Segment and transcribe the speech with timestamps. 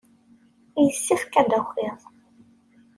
[0.83, 2.01] Yessefk ad d-takiḍ.